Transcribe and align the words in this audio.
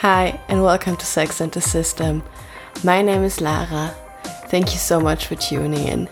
Hi, 0.00 0.40
and 0.48 0.62
welcome 0.62 0.96
to 0.96 1.04
Sex 1.04 1.42
and 1.42 1.52
the 1.52 1.60
System. 1.60 2.22
My 2.82 3.02
name 3.02 3.22
is 3.22 3.42
Lara. 3.42 3.94
Thank 4.48 4.72
you 4.72 4.78
so 4.78 4.98
much 4.98 5.26
for 5.26 5.34
tuning 5.34 5.86
in. 5.86 6.08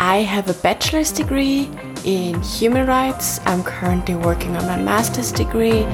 I 0.00 0.22
have 0.22 0.50
a 0.50 0.54
bachelor's 0.54 1.12
degree 1.12 1.70
in 2.04 2.42
human 2.42 2.84
rights. 2.84 3.38
I'm 3.46 3.62
currently 3.62 4.16
working 4.16 4.56
on 4.56 4.66
my 4.66 4.76
master's 4.76 5.30
degree 5.30 5.84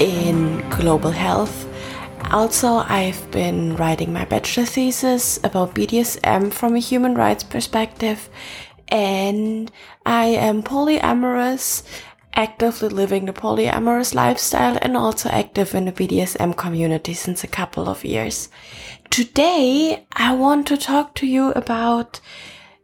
in 0.00 0.66
global 0.70 1.10
health. 1.10 1.68
Also, 2.30 2.76
I've 2.76 3.30
been 3.30 3.76
writing 3.76 4.10
my 4.10 4.24
bachelor 4.24 4.64
thesis 4.64 5.38
about 5.44 5.74
BDSM 5.74 6.54
from 6.54 6.74
a 6.74 6.78
human 6.78 7.14
rights 7.14 7.44
perspective, 7.44 8.30
and 8.88 9.70
I 10.06 10.24
am 10.24 10.62
polyamorous 10.62 11.82
actively 12.34 12.88
living 12.88 13.26
the 13.26 13.32
polyamorous 13.32 14.14
lifestyle 14.14 14.78
and 14.80 14.96
also 14.96 15.28
active 15.28 15.74
in 15.74 15.84
the 15.84 15.92
BDSM 15.92 16.56
community 16.56 17.14
since 17.14 17.44
a 17.44 17.48
couple 17.48 17.88
of 17.88 18.04
years. 18.04 18.48
Today, 19.10 20.06
I 20.12 20.34
want 20.34 20.66
to 20.68 20.76
talk 20.76 21.14
to 21.16 21.26
you 21.26 21.50
about 21.52 22.20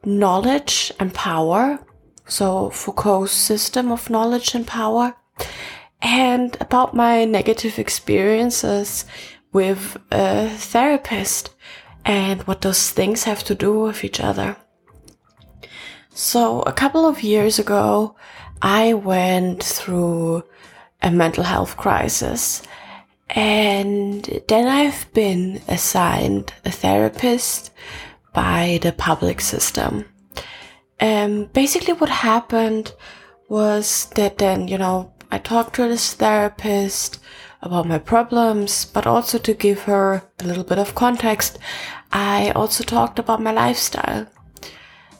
knowledge 0.04 0.92
and 1.00 1.14
power. 1.14 1.78
So 2.26 2.70
Foucault's 2.70 3.32
system 3.32 3.90
of 3.90 4.10
knowledge 4.10 4.54
and 4.54 4.66
power 4.66 5.16
and 6.02 6.56
about 6.60 6.94
my 6.94 7.24
negative 7.24 7.78
experiences 7.78 9.04
with 9.52 9.96
a 10.10 10.48
therapist 10.50 11.54
and 12.04 12.42
what 12.42 12.60
those 12.60 12.90
things 12.90 13.24
have 13.24 13.42
to 13.44 13.54
do 13.54 13.80
with 13.80 14.04
each 14.04 14.20
other. 14.20 14.56
So 16.10 16.62
a 16.62 16.72
couple 16.72 17.06
of 17.06 17.22
years 17.22 17.58
ago, 17.58 18.16
I 18.62 18.94
went 18.94 19.62
through 19.62 20.44
a 21.02 21.10
mental 21.10 21.44
health 21.44 21.76
crisis 21.76 22.62
and 23.30 24.24
then 24.48 24.66
I've 24.66 25.12
been 25.12 25.60
assigned 25.68 26.52
a 26.64 26.70
therapist 26.70 27.70
by 28.32 28.78
the 28.82 28.92
public 28.92 29.40
system. 29.40 30.06
And 30.98 31.44
um, 31.44 31.50
basically 31.52 31.94
what 31.94 32.08
happened 32.08 32.92
was 33.48 34.06
that 34.16 34.38
then, 34.38 34.68
you 34.68 34.78
know, 34.78 35.12
I 35.30 35.38
talked 35.38 35.76
to 35.76 35.86
this 35.86 36.14
therapist 36.14 37.20
about 37.62 37.86
my 37.86 37.98
problems, 37.98 38.84
but 38.84 39.06
also 39.06 39.38
to 39.38 39.54
give 39.54 39.82
her 39.82 40.22
a 40.40 40.44
little 40.44 40.64
bit 40.64 40.78
of 40.78 40.94
context, 40.94 41.58
I 42.12 42.50
also 42.52 42.82
talked 42.82 43.18
about 43.18 43.42
my 43.42 43.52
lifestyle. 43.52 44.26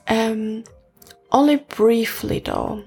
Um, 0.08 0.64
only 1.30 1.56
briefly 1.56 2.41
though. 2.45 2.84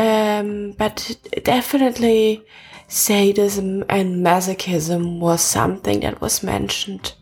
Um, 0.00 0.72
but 0.78 1.14
definitely 1.44 2.42
sadism 2.88 3.84
and 3.90 4.24
masochism 4.24 5.20
was 5.20 5.42
something 5.42 6.00
that 6.00 6.22
was 6.22 6.42
mentioned. 6.42 7.12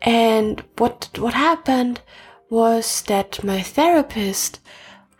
And 0.00 0.64
what, 0.78 1.10
what 1.18 1.34
happened 1.34 2.00
was 2.48 3.02
that 3.02 3.44
my 3.44 3.60
therapist 3.60 4.60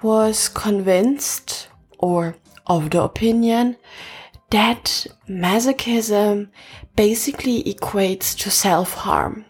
was 0.00 0.48
convinced 0.48 1.68
or 1.98 2.36
of 2.66 2.88
the 2.88 3.02
opinion 3.02 3.76
that 4.48 5.06
masochism 5.28 6.48
basically 6.96 7.62
equates 7.64 8.34
to 8.38 8.50
self-harm. 8.50 9.44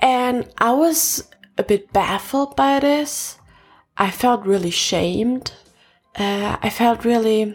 And 0.00 0.52
I 0.58 0.72
was 0.72 1.30
a 1.56 1.62
bit 1.62 1.90
baffled 1.94 2.56
by 2.56 2.78
this 2.80 3.39
I 4.00 4.10
felt 4.10 4.46
really 4.46 4.70
shamed. 4.70 5.52
Uh, 6.16 6.56
I 6.62 6.70
felt 6.70 7.04
really 7.04 7.54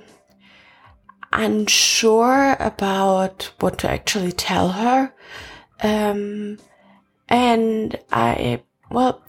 unsure 1.34 2.56
about 2.60 3.52
what 3.60 3.80
to 3.80 3.90
actually 3.90 4.32
tell 4.32 4.70
her. 4.70 5.12
Um, 5.82 6.60
and 7.28 7.98
I, 8.12 8.62
well, 8.92 9.24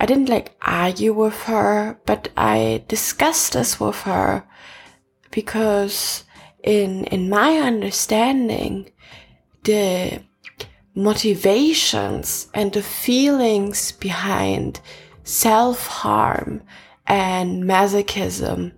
I 0.00 0.06
didn't 0.06 0.30
like 0.30 0.56
argue 0.62 1.12
with 1.12 1.42
her, 1.42 2.00
but 2.06 2.30
I 2.38 2.82
discussed 2.88 3.52
this 3.52 3.78
with 3.78 4.00
her 4.02 4.42
because 5.30 6.24
in, 6.64 7.04
in 7.04 7.28
my 7.28 7.58
understanding, 7.58 8.90
the 9.64 10.22
motivations 10.94 12.48
and 12.54 12.72
the 12.72 12.82
feelings 12.82 13.92
behind 13.92 14.80
self 15.24 15.86
harm 15.86 16.62
and 17.06 17.64
masochism 17.64 18.72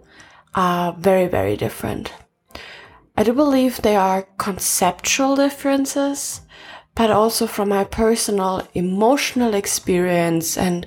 are 0.55 0.93
very, 0.93 1.27
very 1.27 1.56
different. 1.56 2.12
I 3.16 3.22
do 3.22 3.32
believe 3.32 3.82
there 3.82 4.00
are 4.00 4.28
conceptual 4.38 5.37
differences, 5.37 6.41
but 6.94 7.10
also 7.10 7.47
from 7.47 7.69
my 7.69 7.84
personal 7.84 8.66
emotional 8.75 9.54
experience 9.54 10.56
and 10.56 10.87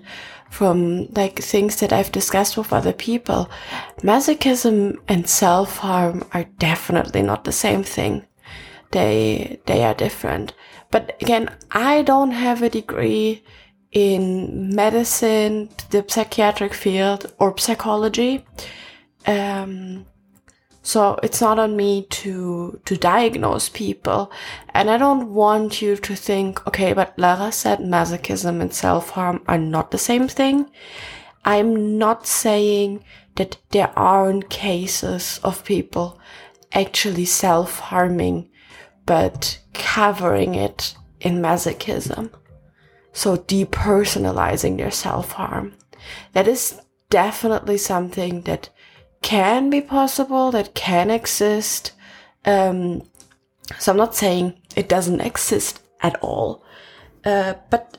from 0.49 1.07
like 1.13 1.39
things 1.39 1.77
that 1.77 1.91
I've 1.93 2.11
discussed 2.11 2.57
with 2.57 2.71
other 2.73 2.93
people, 2.93 3.49
masochism 3.97 4.97
and 5.07 5.27
self-harm 5.27 6.25
are 6.33 6.45
definitely 6.57 7.21
not 7.21 7.43
the 7.43 7.51
same 7.51 7.83
thing. 7.83 8.25
They, 8.91 9.59
they 9.65 9.83
are 9.83 9.93
different. 9.93 10.53
But 10.89 11.17
again, 11.21 11.49
I 11.71 12.01
don't 12.01 12.31
have 12.31 12.61
a 12.61 12.69
degree 12.69 13.43
in 13.97 14.75
medicine, 14.75 15.69
the 15.89 16.05
psychiatric 16.07 16.71
field, 16.71 17.33
or 17.39 17.57
psychology. 17.57 18.45
Um, 19.25 20.05
so 20.83 21.19
it's 21.23 21.41
not 21.41 21.57
on 21.57 21.75
me 21.75 22.05
to 22.21 22.79
to 22.85 22.95
diagnose 22.95 23.69
people, 23.69 24.31
and 24.75 24.91
I 24.91 24.99
don't 24.99 25.33
want 25.33 25.81
you 25.81 25.95
to 25.97 26.15
think, 26.15 26.65
okay, 26.67 26.93
but 26.93 27.17
Lara 27.17 27.51
said 27.51 27.79
masochism 27.79 28.61
and 28.61 28.71
self 28.71 29.09
harm 29.09 29.41
are 29.47 29.57
not 29.57 29.89
the 29.89 29.97
same 30.09 30.27
thing. 30.27 30.69
I'm 31.43 31.97
not 31.97 32.27
saying 32.27 33.03
that 33.35 33.57
there 33.71 33.91
aren't 33.97 34.51
cases 34.51 35.39
of 35.43 35.65
people 35.65 36.19
actually 36.71 37.25
self 37.25 37.79
harming, 37.79 38.49
but 39.07 39.57
covering 39.73 40.53
it 40.53 40.95
in 41.19 41.41
masochism. 41.41 42.29
So 43.17 43.35
depersonalizing 43.35 44.77
their 44.77 44.91
self-harm. 44.91 45.73
That 46.33 46.47
is 46.47 46.79
definitely 47.09 47.79
something 47.79 48.41
that 48.41 48.69
can 49.23 49.71
be 49.71 49.81
possible, 49.81 50.51
that 50.51 50.75
can 50.75 51.09
exist. 51.09 51.93
Um, 52.45 53.01
so 53.79 53.91
I'm 53.91 53.97
not 53.97 54.13
saying 54.13 54.61
it 54.75 54.87
doesn't 54.87 55.21
exist 55.21 55.81
at 56.01 56.15
all. 56.21 56.63
Uh, 57.25 57.55
but 57.71 57.97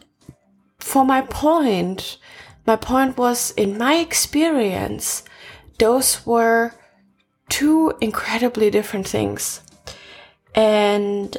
for 0.78 1.04
my 1.04 1.22
point, 1.22 2.18
my 2.64 2.76
point 2.76 3.18
was 3.18 3.50
in 3.56 3.76
my 3.76 3.96
experience, 3.96 5.24
those 5.80 6.24
were 6.24 6.74
two 7.48 7.92
incredibly 8.00 8.70
different 8.70 9.08
things. 9.08 9.62
And 10.54 11.36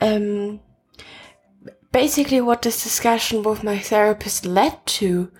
um, 0.00 0.60
basically 1.92 2.40
what 2.40 2.62
this 2.62 2.82
discussion 2.82 3.42
with 3.42 3.64
my 3.64 3.78
therapist 3.78 4.46
led 4.46 4.84
to 4.86 5.30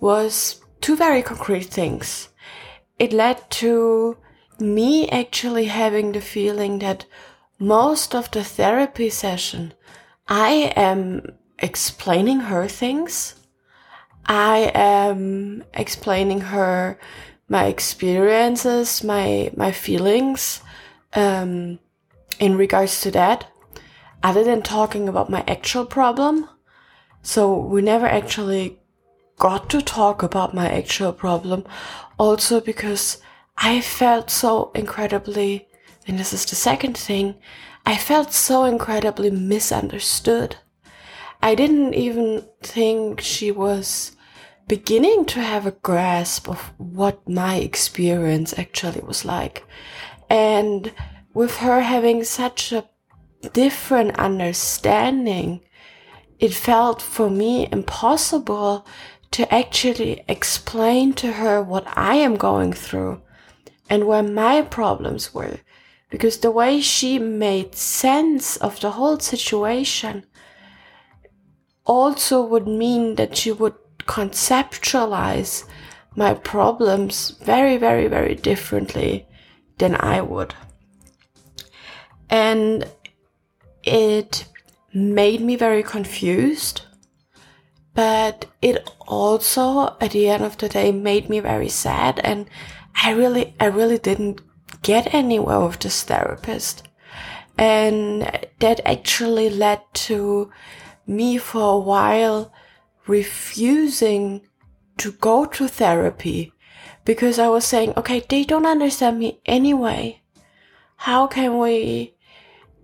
was 0.00 0.60
two 0.80 0.96
very 0.96 1.22
concrete 1.22 1.66
things. 1.66 2.28
It 2.98 3.12
led 3.12 3.50
to 3.62 4.16
me 4.58 5.08
actually 5.08 5.66
having 5.66 6.12
the 6.12 6.20
feeling 6.20 6.80
that 6.80 7.06
most 7.58 8.14
of 8.14 8.30
the 8.30 8.42
therapy 8.42 9.10
session, 9.10 9.74
I 10.28 10.72
am 10.76 11.22
explaining 11.58 12.40
her 12.40 12.66
things. 12.66 13.34
I 14.26 14.70
am 14.74 15.64
explaining 15.74 16.40
her 16.40 16.98
my 17.48 17.66
experiences, 17.66 19.04
my, 19.04 19.52
my 19.56 19.72
feelings, 19.72 20.62
um, 21.14 21.78
in 22.38 22.56
regards 22.56 23.00
to 23.02 23.10
that 23.12 23.51
other 24.22 24.44
than 24.44 24.62
talking 24.62 25.08
about 25.08 25.30
my 25.30 25.44
actual 25.46 25.84
problem. 25.84 26.48
So 27.22 27.56
we 27.56 27.82
never 27.82 28.06
actually 28.06 28.78
got 29.38 29.68
to 29.70 29.82
talk 29.82 30.22
about 30.22 30.54
my 30.54 30.70
actual 30.70 31.12
problem. 31.12 31.64
Also 32.18 32.60
because 32.60 33.18
I 33.56 33.80
felt 33.80 34.30
so 34.30 34.70
incredibly, 34.74 35.68
and 36.06 36.18
this 36.18 36.32
is 36.32 36.44
the 36.44 36.56
second 36.56 36.96
thing, 36.96 37.34
I 37.84 37.96
felt 37.96 38.32
so 38.32 38.64
incredibly 38.64 39.30
misunderstood. 39.30 40.56
I 41.42 41.54
didn't 41.54 41.94
even 41.94 42.44
think 42.62 43.20
she 43.20 43.50
was 43.50 44.16
beginning 44.68 45.26
to 45.26 45.42
have 45.42 45.66
a 45.66 45.72
grasp 45.72 46.48
of 46.48 46.72
what 46.78 47.28
my 47.28 47.56
experience 47.56 48.56
actually 48.56 49.00
was 49.00 49.24
like. 49.24 49.64
And 50.30 50.92
with 51.34 51.56
her 51.58 51.80
having 51.80 52.22
such 52.22 52.72
a 52.72 52.88
different 53.52 54.18
understanding, 54.18 55.60
it 56.38 56.54
felt 56.54 57.00
for 57.02 57.30
me 57.30 57.68
impossible 57.70 58.86
to 59.32 59.52
actually 59.54 60.24
explain 60.28 61.12
to 61.14 61.32
her 61.32 61.62
what 61.62 61.86
I 61.96 62.16
am 62.16 62.36
going 62.36 62.72
through 62.72 63.22
and 63.88 64.06
where 64.06 64.22
my 64.22 64.62
problems 64.62 65.34
were. 65.34 65.58
because 66.12 66.40
the 66.40 66.50
way 66.50 66.78
she 66.78 67.18
made 67.18 67.74
sense 67.74 68.58
of 68.58 68.78
the 68.80 68.90
whole 68.90 69.18
situation 69.18 70.26
also 71.86 72.44
would 72.44 72.68
mean 72.68 73.14
that 73.14 73.34
she 73.34 73.50
would 73.50 73.74
conceptualize 74.00 75.64
my 76.14 76.34
problems 76.34 77.30
very, 77.42 77.78
very, 77.78 78.08
very 78.08 78.34
differently 78.34 79.26
than 79.78 79.94
I 79.94 80.20
would. 80.20 80.54
And 82.28 82.86
it 83.82 84.46
made 84.92 85.40
me 85.40 85.56
very 85.56 85.82
confused, 85.82 86.82
but 87.94 88.46
it 88.60 88.88
also, 89.00 89.96
at 90.00 90.12
the 90.12 90.28
end 90.28 90.44
of 90.44 90.58
the 90.58 90.68
day, 90.68 90.92
made 90.92 91.28
me 91.28 91.40
very 91.40 91.68
sad. 91.68 92.20
And 92.24 92.48
I 92.94 93.10
really, 93.10 93.54
I 93.60 93.66
really 93.66 93.98
didn't 93.98 94.40
get 94.82 95.14
anywhere 95.14 95.60
with 95.60 95.80
this 95.80 96.02
therapist. 96.02 96.88
And 97.58 98.22
that 98.60 98.80
actually 98.84 99.50
led 99.50 99.80
to 99.94 100.50
me 101.06 101.36
for 101.38 101.74
a 101.74 101.78
while 101.78 102.52
refusing 103.06 104.42
to 104.98 105.12
go 105.12 105.44
to 105.44 105.68
therapy 105.68 106.52
because 107.04 107.38
I 107.38 107.48
was 107.48 107.64
saying, 107.64 107.94
okay, 107.96 108.24
they 108.28 108.44
don't 108.44 108.66
understand 108.66 109.18
me 109.18 109.40
anyway. 109.44 110.22
How 110.96 111.26
can 111.26 111.58
we, 111.58 112.14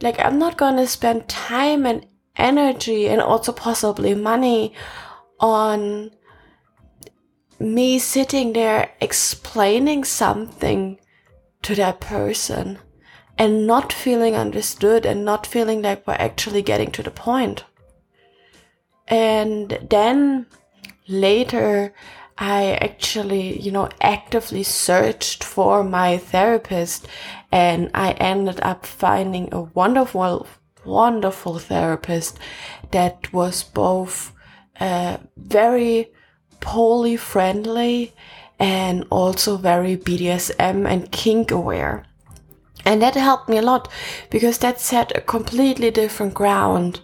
like, 0.00 0.18
I'm 0.18 0.38
not 0.38 0.56
gonna 0.56 0.86
spend 0.86 1.28
time 1.28 1.86
and 1.86 2.06
energy 2.36 3.08
and 3.08 3.20
also 3.20 3.52
possibly 3.52 4.14
money 4.14 4.74
on 5.40 6.10
me 7.58 7.98
sitting 7.98 8.52
there 8.52 8.92
explaining 9.00 10.04
something 10.04 10.98
to 11.62 11.74
that 11.74 12.00
person 12.00 12.78
and 13.36 13.66
not 13.66 13.92
feeling 13.92 14.34
understood 14.34 15.04
and 15.04 15.24
not 15.24 15.46
feeling 15.46 15.82
like 15.82 16.06
we're 16.06 16.14
actually 16.14 16.62
getting 16.62 16.90
to 16.92 17.02
the 17.02 17.10
point. 17.10 17.64
And 19.06 19.86
then 19.88 20.46
later, 21.08 21.94
I 22.38 22.72
actually, 22.80 23.60
you 23.60 23.72
know, 23.72 23.88
actively 24.00 24.62
searched 24.62 25.42
for 25.42 25.82
my 25.82 26.18
therapist 26.18 27.08
and 27.50 27.90
I 27.94 28.12
ended 28.12 28.60
up 28.62 28.86
finding 28.86 29.48
a 29.52 29.62
wonderful, 29.62 30.46
wonderful 30.84 31.58
therapist 31.58 32.38
that 32.92 33.32
was 33.32 33.64
both 33.64 34.32
uh, 34.78 35.16
very 35.36 36.12
poly 36.60 37.16
friendly 37.16 38.12
and 38.60 39.04
also 39.10 39.56
very 39.56 39.96
BDSM 39.96 40.88
and 40.88 41.10
kink 41.10 41.50
aware. 41.50 42.04
And 42.84 43.02
that 43.02 43.14
helped 43.14 43.48
me 43.48 43.58
a 43.58 43.62
lot 43.62 43.90
because 44.30 44.58
that 44.58 44.80
set 44.80 45.16
a 45.16 45.20
completely 45.20 45.90
different 45.90 46.34
ground 46.34 47.00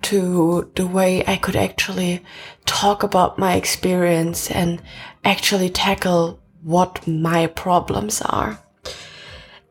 to 0.00 0.70
the 0.76 0.86
way 0.86 1.24
I 1.26 1.36
could 1.36 1.56
actually 1.56 2.22
talk 2.68 3.02
about 3.02 3.38
my 3.38 3.54
experience 3.54 4.50
and 4.50 4.80
actually 5.24 5.70
tackle 5.70 6.40
what 6.62 7.06
my 7.08 7.46
problems 7.46 8.20
are. 8.22 8.60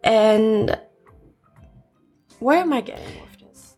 And 0.04 0.78
where 2.40 2.60
am 2.60 2.74
I 2.74 2.82
getting 2.82 3.22
with 3.22 3.40
this? 3.40 3.76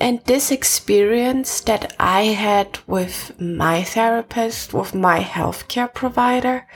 And 0.00 0.20
this 0.24 0.50
experience 0.50 1.60
that 1.62 1.94
I 2.00 2.22
had 2.24 2.78
with 2.86 3.38
my 3.40 3.82
therapist, 3.82 4.72
with 4.72 4.94
my 4.94 5.20
healthcare 5.20 5.92
provider, 5.92 6.66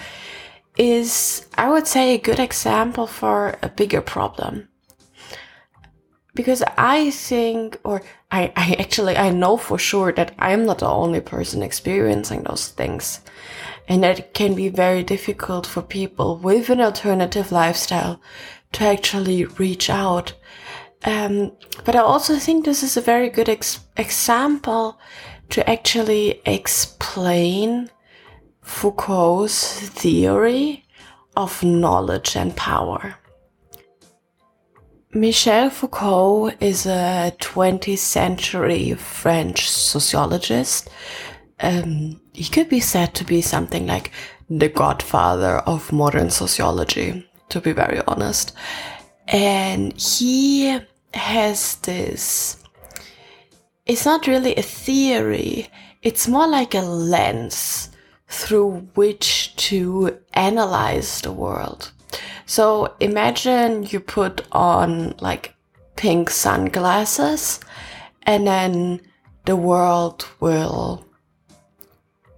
is, 0.77 1.47
I 1.57 1.71
would 1.71 1.87
say, 1.87 2.15
a 2.15 2.19
good 2.19 2.39
example 2.39 3.07
for 3.07 3.59
a 3.63 3.69
bigger 3.69 4.03
problem 4.03 4.69
because 6.37 6.63
I 6.79 7.11
think, 7.11 7.81
or 7.83 8.03
I, 8.31 8.53
I 8.55 8.77
actually, 8.79 9.17
I 9.17 9.31
know 9.31 9.57
for 9.57 9.79
sure 9.79 10.13
that 10.13 10.35
I'm 10.39 10.67
not 10.67 10.79
the 10.79 10.89
only 10.89 11.21
person 11.21 11.63
experiencing 11.63 12.45
those 12.45 12.69
things. 12.69 13.21
And 13.89 14.03
that 14.03 14.19
it 14.19 14.35
can 14.35 14.55
be 14.55 14.69
very 14.69 15.03
difficult 15.03 15.67
for 15.67 15.81
people 15.81 16.37
with 16.37 16.71
an 16.71 16.81
alternative 16.81 17.51
lifestyle 17.53 18.21
to 18.73 18.85
actually 18.85 19.45
reach 19.45 19.89
out. 19.89 20.35
Um, 21.05 21.53
but 21.85 21.97
I 21.97 22.01
also 22.01 22.37
think 22.37 22.65
this 22.65 22.83
is 22.83 22.97
a 22.97 23.01
very 23.01 23.31
good 23.31 23.49
ex- 23.49 23.81
example 23.97 24.99
to 25.51 25.69
actually 25.71 26.43
explain 26.45 27.91
Foucault's 28.63 29.89
theory 29.89 30.85
of 31.37 31.63
knowledge 31.63 32.37
and 32.37 32.57
power. 32.57 33.17
Michel 35.17 35.71
Foucault 35.71 36.51
is 36.61 36.85
a 36.85 37.33
20th 37.39 37.97
century 37.97 38.93
French 38.93 39.67
sociologist. 39.67 40.91
Um, 41.59 42.21
he 42.35 42.45
could 42.45 42.69
be 42.69 42.81
said 42.81 43.15
to 43.15 43.25
be 43.25 43.41
something 43.41 43.87
like 43.87 44.13
the 44.51 44.69
godfather 44.69 45.61
of 45.61 45.91
modern 45.91 46.29
sociology, 46.29 47.27
to 47.49 47.63
be 47.63 47.73
very 47.73 48.03
honest. 48.07 48.53
And 49.27 49.99
he 49.99 50.81
has 51.15 51.77
this, 51.77 52.63
it's 53.87 54.05
not 54.05 54.27
really 54.27 54.55
a 54.57 54.63
theory, 54.63 55.69
it's 56.03 56.29
more 56.29 56.47
like 56.47 56.75
a 56.75 56.81
lens 56.83 57.89
through 58.29 58.87
which 58.95 59.57
to 59.57 60.19
analyze 60.35 61.23
the 61.23 61.33
world. 61.33 61.93
So 62.47 62.95
imagine 63.01 63.85
you 63.85 64.01
put 64.01 64.47
on 64.53 65.15
like 65.21 65.55
pink 65.97 66.31
sunglasses 66.31 67.61
and 68.23 68.47
then 68.47 69.01
the 69.45 69.57
world 69.57 70.29
will 70.41 71.07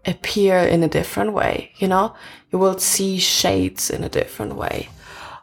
appear 0.07 0.59
in 0.59 0.83
a 0.83 0.89
different 0.89 1.33
way, 1.33 1.73
you 1.77 1.89
know? 1.89 2.15
You 2.51 2.59
will 2.59 2.79
see 2.79 3.19
shades 3.19 3.91
in 3.91 4.03
a 4.05 4.09
different 4.09 4.55
way. 4.55 4.89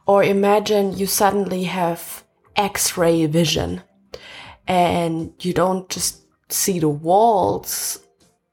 Or 0.07 0.24
imagine 0.24 0.98
you 0.98 1.06
suddenly 1.06 1.63
have 1.63 2.24
X-ray 2.56 3.25
vision 3.28 3.81
and 4.68 5.33
you 5.39 5.54
don't 5.54 5.89
just 5.89 6.21
see 6.50 6.80
the 6.80 6.89
walls 6.89 8.00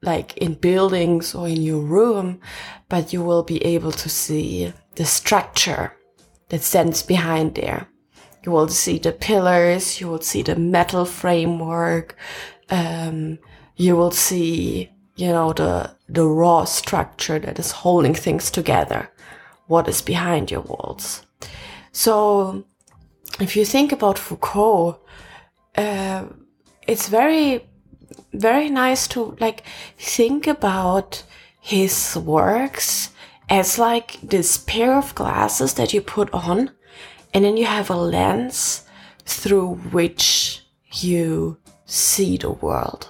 like 0.01 0.35
in 0.37 0.53
buildings 0.55 1.33
or 1.33 1.47
in 1.47 1.61
your 1.61 1.79
room, 1.79 2.41
but 2.89 3.13
you 3.13 3.23
will 3.23 3.43
be 3.43 3.63
able 3.63 3.91
to 3.91 4.09
see 4.09 4.73
the 4.95 5.05
structure 5.05 5.95
that 6.49 6.61
stands 6.61 7.03
behind 7.03 7.55
there. 7.55 7.87
You 8.43 8.51
will 8.51 8.67
see 8.67 8.99
the 8.99 9.11
pillars, 9.11 9.99
you 9.99 10.07
will 10.07 10.21
see 10.21 10.41
the 10.41 10.55
metal 10.55 11.05
framework, 11.05 12.15
um, 12.69 13.39
you 13.75 13.95
will 13.95 14.11
see, 14.11 14.91
you 15.15 15.29
know, 15.29 15.53
the, 15.53 15.95
the 16.09 16.27
raw 16.27 16.65
structure 16.65 17.39
that 17.39 17.57
is 17.57 17.71
holding 17.71 18.13
things 18.13 18.51
together. 18.51 19.09
What 19.67 19.87
is 19.87 20.01
behind 20.01 20.51
your 20.51 20.61
walls. 20.61 21.25
So, 21.93 22.65
if 23.39 23.55
you 23.55 23.65
think 23.65 23.91
about 23.91 24.19
Foucault, 24.19 24.99
uh, 25.75 26.25
it's 26.85 27.07
very, 27.07 27.65
very 28.33 28.69
nice 28.69 29.07
to 29.09 29.35
like 29.39 29.63
think 29.97 30.47
about 30.47 31.23
his 31.59 32.17
works 32.17 33.09
as 33.49 33.77
like 33.77 34.19
this 34.21 34.57
pair 34.57 34.97
of 34.97 35.15
glasses 35.15 35.73
that 35.75 35.93
you 35.93 36.01
put 36.01 36.33
on 36.33 36.71
and 37.33 37.43
then 37.45 37.57
you 37.57 37.65
have 37.65 37.89
a 37.89 37.95
lens 37.95 38.83
through 39.25 39.75
which 39.91 40.65
you 40.91 41.57
see 41.85 42.37
the 42.37 42.51
world. 42.51 43.09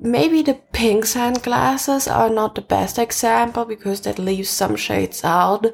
Maybe 0.00 0.42
the 0.42 0.60
pink 0.72 1.06
sunglasses 1.06 2.08
are 2.08 2.28
not 2.28 2.54
the 2.54 2.62
best 2.62 2.98
example 2.98 3.64
because 3.64 4.00
that 4.02 4.18
leaves 4.18 4.50
some 4.50 4.76
shades 4.76 5.24
out, 5.24 5.66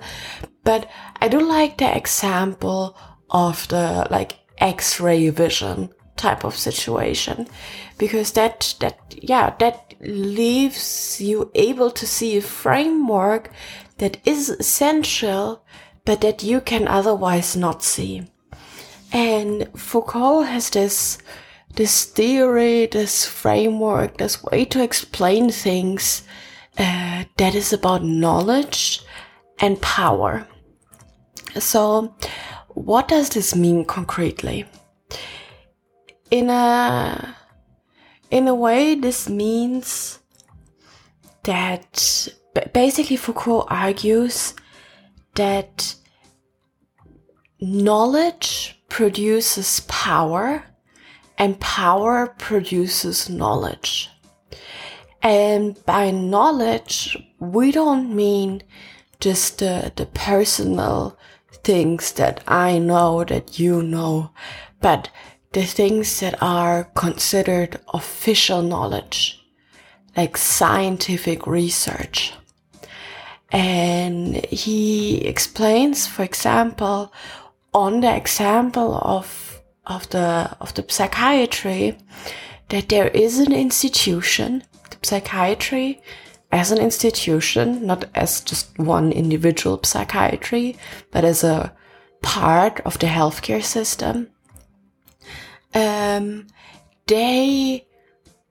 but 0.62 0.88
I 1.21 1.28
do 1.28 1.40
like 1.40 1.78
the 1.78 1.97
example 1.97 2.97
of 3.30 3.66
the 3.69 4.07
like 4.11 4.38
x-ray 4.59 5.30
vision 5.30 5.90
type 6.21 6.45
of 6.45 6.57
situation. 6.57 7.49
Because 7.99 8.33
that 8.33 8.75
that 8.81 8.99
yeah 9.23 9.55
that 9.59 9.95
leaves 10.00 11.21
you 11.21 11.50
able 11.55 11.91
to 11.91 12.07
see 12.07 12.37
a 12.37 12.43
framework 12.43 13.50
that 13.99 14.17
is 14.25 14.49
essential 14.49 15.62
but 16.05 16.21
that 16.21 16.43
you 16.43 16.61
can 16.61 16.89
otherwise 16.89 17.57
not 17.57 17.83
see. 17.83 18.23
And 19.12 19.69
foucault 19.77 20.43
has 20.43 20.71
this 20.71 21.19
this 21.77 22.05
theory 22.05 22.87
this 22.87 23.27
framework 23.27 24.19
this 24.19 24.43
way 24.43 24.65
to 24.67 24.83
explain 24.83 25.50
things 25.50 26.23
uh, 26.79 27.25
that 27.37 27.55
is 27.55 27.73
about 27.73 28.03
knowledge 28.03 29.03
and 29.61 29.81
power. 29.83 30.47
So 31.59 32.15
what 32.69 33.09
does 33.09 33.31
this 33.31 33.55
mean 33.55 33.85
concretely 33.85 34.67
in 36.30 36.50
a 36.50 37.37
in 38.30 38.46
a 38.46 38.54
way, 38.54 38.94
this 38.94 39.28
means 39.28 40.20
that 41.42 42.28
basically 42.72 43.16
Foucault 43.16 43.66
argues 43.68 44.54
that 45.34 45.94
knowledge 47.60 48.80
produces 48.88 49.80
power 49.88 50.64
and 51.38 51.58
power 51.60 52.34
produces 52.38 53.28
knowledge. 53.28 54.10
And 55.22 55.82
by 55.84 56.10
knowledge, 56.10 57.16
we 57.38 57.72
don't 57.72 58.14
mean 58.14 58.62
just 59.18 59.58
the, 59.58 59.92
the 59.96 60.06
personal 60.06 61.18
things 61.64 62.12
that 62.12 62.42
I 62.46 62.78
know 62.78 63.25
that 63.25 63.58
you 63.58 63.82
know, 63.82 64.30
but 64.80 65.10
the 65.52 65.64
things 65.64 66.21
that 66.21 66.40
are 66.42 66.85
considered 66.95 67.80
official 67.92 68.62
knowledge, 68.62 69.45
like 70.16 70.37
scientific 70.37 71.47
research. 71.47 72.33
And 73.50 74.37
he 74.47 75.25
explains, 75.26 76.07
for 76.07 76.23
example, 76.23 77.12
on 77.75 78.00
the 78.00 78.14
example 78.14 78.95
of, 79.02 79.61
of 79.87 80.09
the, 80.11 80.57
of 80.61 80.75
the 80.75 80.85
psychiatry, 80.88 81.99
that 82.69 82.88
there 82.88 83.09
is 83.09 83.40
an 83.40 83.52
institution, 83.52 84.62
the 84.90 84.97
psychiatry 85.02 86.00
as 86.52 86.71
an 86.73 86.78
institution, 86.78 87.87
not 87.87 88.04
as 88.14 88.40
just 88.40 88.76
one 88.78 89.12
individual 89.12 89.80
psychiatry, 89.83 90.76
but 91.11 91.25
as 91.25 91.45
a 91.45 91.73
part 92.23 92.80
of 92.80 92.99
the 92.99 93.07
healthcare 93.07 93.62
system. 93.62 94.28
Um, 95.75 96.47
they 97.07 97.87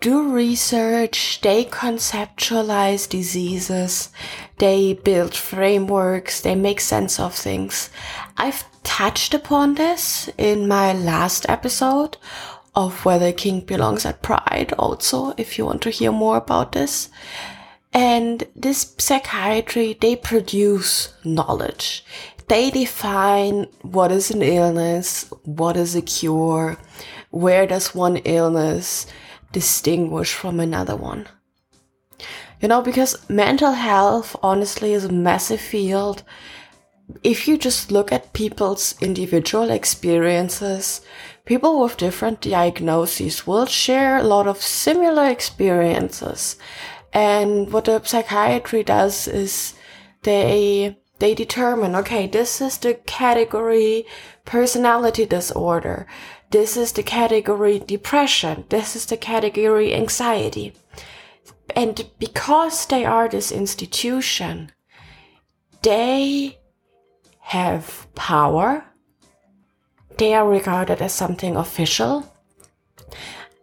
do 0.01 0.31
research, 0.31 1.41
they 1.41 1.65
conceptualize 1.65 3.09
diseases, 3.09 4.09
they 4.57 4.93
build 4.93 5.35
frameworks, 5.35 6.41
they 6.41 6.55
make 6.55 6.79
sense 6.79 7.19
of 7.19 7.35
things. 7.35 7.89
I've 8.37 8.63
touched 8.83 9.33
upon 9.33 9.75
this 9.75 10.29
in 10.37 10.67
my 10.67 10.93
last 10.93 11.45
episode 11.49 12.17
of 12.75 13.03
whether 13.03 13.33
Kink 13.33 13.67
belongs 13.67 14.05
at 14.05 14.21
Pride 14.21 14.73
also, 14.79 15.33
if 15.37 15.57
you 15.57 15.65
want 15.65 15.81
to 15.81 15.89
hear 15.89 16.11
more 16.11 16.37
about 16.37 16.71
this. 16.71 17.09
And 17.91 18.43
this 18.55 18.95
psychiatry, 18.97 19.97
they 19.99 20.15
produce 20.15 21.13
knowledge. 21.25 22.05
They 22.49 22.71
define 22.71 23.67
what 23.83 24.11
is 24.11 24.31
an 24.31 24.41
illness, 24.41 25.31
what 25.43 25.77
is 25.77 25.95
a 25.95 26.01
cure, 26.01 26.79
where 27.29 27.67
does 27.67 27.93
one 27.93 28.17
illness 28.17 29.05
distinguish 29.51 30.33
from 30.33 30.59
another 30.59 30.95
one. 30.95 31.27
You 32.59 32.67
know, 32.67 32.81
because 32.81 33.29
mental 33.29 33.73
health 33.73 34.35
honestly 34.41 34.93
is 34.93 35.05
a 35.05 35.13
massive 35.13 35.61
field. 35.61 36.23
If 37.23 37.47
you 37.47 37.55
just 37.55 37.91
look 37.91 38.11
at 38.11 38.33
people's 38.33 38.95
individual 38.99 39.69
experiences, 39.69 41.01
people 41.45 41.79
with 41.79 41.97
different 41.97 42.41
diagnoses 42.41 43.45
will 43.45 43.67
share 43.67 44.17
a 44.17 44.23
lot 44.23 44.47
of 44.47 44.59
similar 44.59 45.27
experiences. 45.27 46.57
And 47.13 47.71
what 47.71 47.85
the 47.85 48.01
psychiatry 48.03 48.83
does 48.83 49.27
is 49.27 49.75
they 50.23 50.98
they 51.19 51.35
determine, 51.35 51.95
okay, 51.95 52.27
this 52.27 52.61
is 52.61 52.77
the 52.77 52.93
category 52.93 54.05
personality 54.45 55.25
disorder. 55.25 56.07
This 56.49 56.75
is 56.77 56.93
the 56.93 57.03
category 57.03 57.79
depression. 57.79 58.65
This 58.69 58.95
is 58.95 59.05
the 59.05 59.17
category 59.17 59.93
anxiety. 59.93 60.73
And 61.75 62.09
because 62.17 62.85
they 62.87 63.05
are 63.05 63.29
this 63.29 63.51
institution, 63.51 64.71
they 65.83 66.57
have 67.39 68.07
power. 68.15 68.85
They 70.17 70.33
are 70.33 70.47
regarded 70.47 71.01
as 71.01 71.13
something 71.13 71.55
official. 71.55 72.33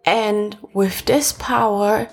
And 0.04 0.56
with 0.72 1.04
this 1.06 1.32
power, 1.32 2.08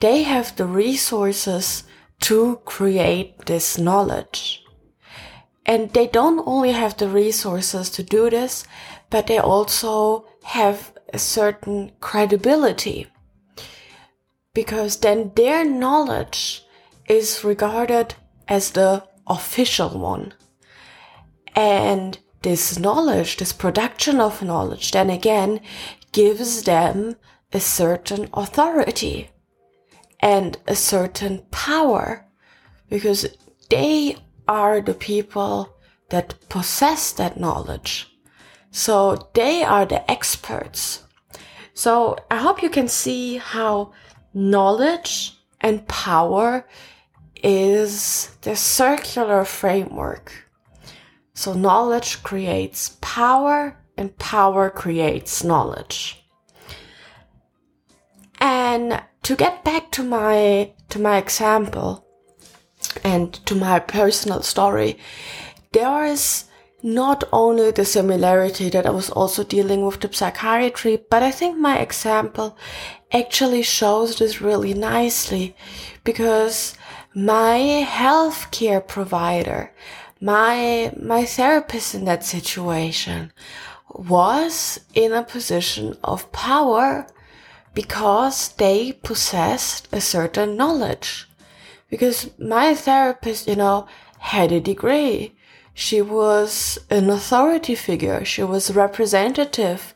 they 0.00 0.22
have 0.22 0.56
the 0.56 0.66
resources 0.66 1.84
to 2.20 2.60
create 2.64 3.46
this 3.46 3.78
knowledge. 3.78 4.62
And 5.66 5.92
they 5.92 6.06
don't 6.06 6.46
only 6.46 6.72
have 6.72 6.96
the 6.96 7.08
resources 7.08 7.90
to 7.90 8.02
do 8.02 8.30
this, 8.30 8.64
but 9.10 9.26
they 9.26 9.38
also 9.38 10.26
have 10.44 10.92
a 11.12 11.18
certain 11.18 11.92
credibility. 12.00 13.08
Because 14.54 14.98
then 14.98 15.32
their 15.34 15.64
knowledge 15.64 16.64
is 17.08 17.44
regarded 17.44 18.14
as 18.48 18.70
the 18.70 19.04
official 19.26 19.90
one. 19.98 20.34
And 21.54 22.18
this 22.42 22.78
knowledge, 22.78 23.38
this 23.38 23.52
production 23.52 24.20
of 24.20 24.42
knowledge, 24.42 24.92
then 24.92 25.10
again, 25.10 25.60
gives 26.12 26.62
them 26.62 27.16
a 27.52 27.60
certain 27.60 28.28
authority 28.32 29.30
and 30.20 30.56
a 30.66 30.76
certain 30.76 31.44
power 31.50 32.26
because 32.88 33.26
they 33.68 34.16
are 34.48 34.80
the 34.80 34.94
people 34.94 35.76
that 36.10 36.34
possess 36.48 37.12
that 37.12 37.38
knowledge. 37.38 38.16
So 38.70 39.30
they 39.34 39.62
are 39.62 39.86
the 39.86 40.08
experts. 40.10 41.02
So 41.74 42.16
I 42.30 42.36
hope 42.36 42.62
you 42.62 42.70
can 42.70 42.88
see 42.88 43.36
how 43.36 43.92
knowledge 44.32 45.38
and 45.60 45.86
power 45.88 46.66
is 47.42 48.36
the 48.42 48.56
circular 48.56 49.44
framework. 49.44 50.32
So 51.34 51.52
knowledge 51.52 52.22
creates 52.22 52.96
power 53.00 53.78
and 53.96 54.16
power 54.18 54.70
creates 54.70 55.44
knowledge. 55.44 56.24
And 58.40 59.02
to 59.22 59.36
get 59.36 59.64
back 59.64 59.90
to 59.92 60.02
my 60.02 60.72
to 60.90 60.98
my 60.98 61.18
example 61.18 62.05
and 63.04 63.32
to 63.46 63.54
my 63.54 63.78
personal 63.78 64.42
story, 64.42 64.98
there 65.72 66.04
is 66.04 66.44
not 66.82 67.24
only 67.32 67.70
the 67.70 67.84
similarity 67.84 68.68
that 68.70 68.86
I 68.86 68.90
was 68.90 69.10
also 69.10 69.42
dealing 69.42 69.84
with 69.84 70.00
the 70.00 70.12
psychiatry, 70.12 70.98
but 71.10 71.22
I 71.22 71.30
think 71.30 71.58
my 71.58 71.78
example 71.78 72.56
actually 73.12 73.62
shows 73.62 74.18
this 74.18 74.40
really 74.40 74.74
nicely 74.74 75.56
because 76.04 76.76
my 77.14 77.84
healthcare 77.88 78.86
provider, 78.86 79.72
my, 80.20 80.92
my 81.00 81.24
therapist 81.24 81.94
in 81.94 82.04
that 82.04 82.24
situation 82.24 83.32
was 83.90 84.78
in 84.94 85.12
a 85.12 85.22
position 85.22 85.96
of 86.04 86.30
power 86.32 87.06
because 87.74 88.48
they 88.56 88.92
possessed 88.92 89.88
a 89.92 90.00
certain 90.00 90.56
knowledge. 90.56 91.26
Because 91.88 92.30
my 92.38 92.74
therapist, 92.74 93.46
you 93.48 93.56
know, 93.56 93.86
had 94.18 94.52
a 94.52 94.60
degree. 94.60 95.36
She 95.74 96.02
was 96.02 96.78
an 96.90 97.10
authority 97.10 97.74
figure. 97.74 98.24
She 98.24 98.42
was 98.42 98.74
representative 98.74 99.94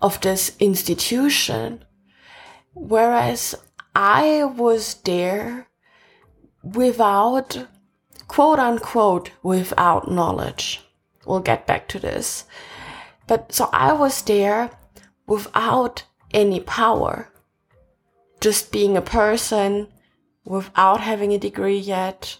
of 0.00 0.20
this 0.20 0.56
institution. 0.60 1.84
Whereas 2.74 3.54
I 3.94 4.44
was 4.44 4.94
there 5.04 5.68
without, 6.62 7.66
quote 8.28 8.58
unquote, 8.58 9.30
without 9.42 10.10
knowledge. 10.10 10.80
We'll 11.26 11.40
get 11.40 11.66
back 11.66 11.88
to 11.88 11.98
this. 11.98 12.44
But 13.26 13.52
so 13.52 13.68
I 13.72 13.92
was 13.92 14.22
there 14.22 14.70
without 15.26 16.04
any 16.32 16.60
power. 16.60 17.28
Just 18.40 18.72
being 18.72 18.96
a 18.96 19.02
person 19.02 19.88
without 20.44 21.00
having 21.00 21.32
a 21.32 21.38
degree 21.38 21.78
yet. 21.78 22.38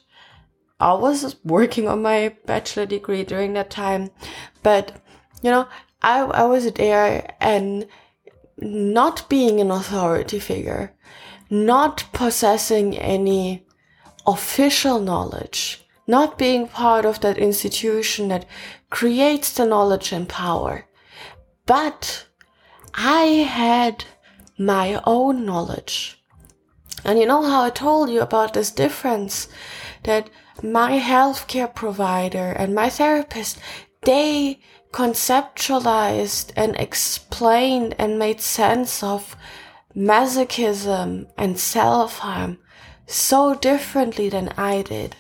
I 0.81 0.95
was 0.95 1.37
working 1.45 1.87
on 1.87 2.03
my 2.03 2.35
bachelor 2.47 2.87
degree 2.87 3.25
during 3.25 3.53
that 3.53 3.71
time, 3.71 4.11
but 4.63 5.01
you 5.43 5.51
know, 5.51 5.69
I, 6.03 6.21
I 6.21 6.45
was 6.45 6.71
there 6.73 7.35
and 7.41 7.87
not 8.59 9.29
being 9.29 9.61
an 9.61 9.71
authority 9.71 10.39
figure, 10.39 10.95
not 11.51 12.05
possessing 12.13 12.97
any 12.97 13.67
official 14.27 15.01
knowledge, 15.01 15.85
not 16.07 16.39
being 16.39 16.67
part 16.69 17.05
of 17.05 17.21
that 17.21 17.39
institution 17.39 18.29
that 18.29 18.47
creates 18.91 19.53
the 19.53 19.67
knowledge 19.67 20.13
and 20.13 20.29
power, 20.29 20.87
but 21.67 22.27
I 22.95 23.25
had 23.49 24.05
my 24.59 25.01
own 25.05 25.45
knowledge. 25.45 26.22
And 27.05 27.19
you 27.19 27.27
know 27.27 27.43
how 27.43 27.63
I 27.65 27.71
told 27.71 28.11
you 28.11 28.21
about 28.23 28.55
this 28.55 28.71
difference 28.71 29.49
that 30.05 30.31
my 30.63 30.99
healthcare 30.99 31.73
provider 31.75 32.53
and 32.53 32.75
my 32.75 32.89
therapist, 32.91 33.59
they 34.03 34.61
conceptualized 34.93 36.53
and 36.57 36.77
explained 36.77 37.95
and 37.99 38.19
made 38.19 38.41
sense 38.41 39.03
of 39.03 39.37
masochism 39.97 41.27
and 41.37 41.59
self-harm 41.59 42.59
so 43.07 43.55
differently 43.55 44.29
than 44.29 44.49
I 44.57 44.83
did. 44.83 45.17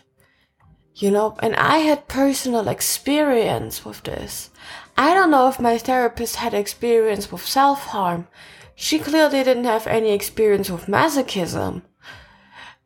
you 0.95 1.11
know, 1.11 1.37
and 1.41 1.57
I 1.57 1.79
had 1.79 2.09
personal 2.09 2.69
experience 2.69 3.85
with 3.85 4.03
this. 4.05 4.51
I 4.97 5.15
don't 5.15 5.31
know 5.31 5.49
if 5.49 5.59
my 5.59 5.79
therapist 5.79 6.37
had 6.37 6.55
experience 6.55 7.33
with 7.33 7.47
self 7.47 7.87
harm. 7.87 8.29
She 8.75 8.99
clearly 8.99 9.45
didn't 9.45 9.65
have 9.65 9.87
any 9.87 10.13
experience 10.13 10.71
with 10.71 10.87
masochism. 10.87 11.83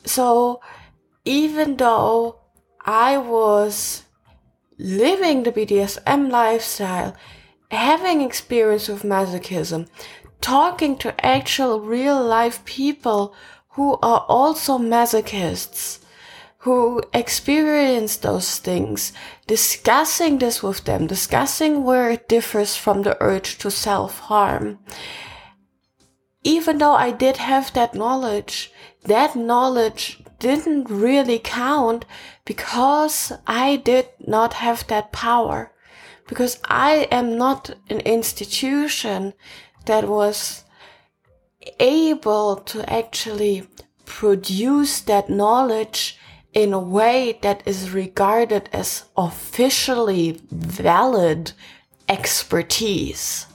So 0.05 0.61
even 1.25 1.77
though 1.77 2.41
I 2.85 3.19
was 3.19 4.05
living 4.79 5.43
the 5.43 5.53
BDSM 5.53 6.31
lifestyle, 6.31 7.17
having 7.71 8.21
experience 8.21 8.89
with 8.89 9.03
masochism, 9.03 9.89
talking 10.41 10.97
to 10.99 11.25
actual 11.25 11.81
real 11.81 12.23
life 12.23 12.65
people 12.65 13.35
who 13.71 13.95
are 14.03 14.25
also 14.29 14.79
masochists, 14.79 15.99
who 16.59 17.03
experience 17.13 18.17
those 18.17 18.59
things, 18.59 19.13
discussing 19.47 20.39
this 20.39 20.63
with 20.63 20.85
them, 20.85 21.07
discussing 21.07 21.85
where 21.85 22.11
it 22.11 22.29
differs 22.29 22.75
from 22.77 23.03
the 23.03 23.17
urge 23.21 23.59
to 23.59 23.71
self 23.71 24.19
harm. 24.21 24.79
Even 26.47 26.79
though 26.79 26.95
I 26.95 27.11
did 27.11 27.39
have 27.39 27.73
that 27.73 27.93
knowledge, 27.93 28.71
that 29.03 29.35
knowledge 29.35 30.23
didn't 30.39 30.89
really 30.89 31.41
count 31.41 32.05
because 32.45 33.33
I 33.49 33.75
did 33.75 34.07
not 34.25 34.53
have 34.55 34.87
that 34.87 35.11
power. 35.11 35.73
Because 36.29 36.61
I 36.69 37.09
am 37.11 37.37
not 37.37 37.75
an 37.91 37.99
institution 38.01 39.35
that 39.87 40.09
was 40.09 40.63
able 41.81 42.57
to 42.71 42.89
actually 42.89 43.67
produce 44.05 45.01
that 45.01 45.29
knowledge 45.29 46.17
in 46.53 46.73
a 46.73 46.79
way 46.79 47.41
that 47.43 47.61
is 47.67 47.91
regarded 47.91 48.69
as 48.73 49.07
officially 49.17 50.41
valid 50.53 51.51
expertise. 52.09 53.47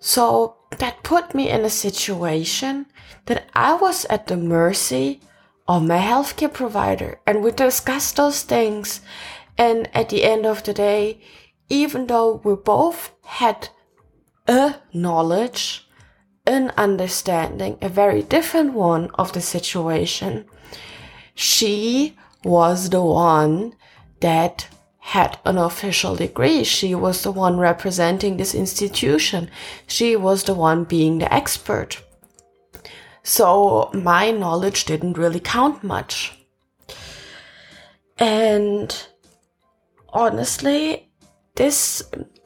So 0.00 0.57
that 0.70 1.02
put 1.02 1.34
me 1.34 1.48
in 1.48 1.64
a 1.64 1.70
situation 1.70 2.86
that 3.26 3.48
I 3.54 3.74
was 3.74 4.04
at 4.06 4.26
the 4.26 4.36
mercy 4.36 5.20
of 5.66 5.82
my 5.82 5.98
healthcare 5.98 6.52
provider 6.52 7.20
and 7.26 7.42
we 7.42 7.50
discussed 7.50 8.16
those 8.16 8.42
things. 8.42 9.00
And 9.56 9.88
at 9.94 10.08
the 10.08 10.24
end 10.24 10.46
of 10.46 10.62
the 10.62 10.72
day, 10.72 11.20
even 11.68 12.06
though 12.06 12.40
we 12.44 12.54
both 12.54 13.12
had 13.24 13.68
a 14.46 14.76
knowledge, 14.92 15.86
an 16.46 16.72
understanding, 16.76 17.76
a 17.82 17.88
very 17.88 18.22
different 18.22 18.72
one 18.72 19.10
of 19.14 19.32
the 19.32 19.40
situation, 19.40 20.46
she 21.34 22.16
was 22.44 22.90
the 22.90 23.02
one 23.02 23.74
that 24.20 24.68
had 25.08 25.38
an 25.46 25.56
official 25.56 26.14
degree. 26.16 26.62
She 26.62 26.94
was 26.94 27.22
the 27.22 27.32
one 27.32 27.56
representing 27.56 28.36
this 28.36 28.54
institution. 28.54 29.48
She 29.86 30.16
was 30.16 30.44
the 30.44 30.52
one 30.52 30.84
being 30.84 31.16
the 31.16 31.32
expert. 31.32 32.02
So 33.22 33.90
my 33.94 34.30
knowledge 34.30 34.84
didn't 34.84 35.16
really 35.16 35.40
count 35.40 35.82
much. 35.82 36.38
And 38.18 38.94
honestly, 40.10 41.08
this, 41.54 42.02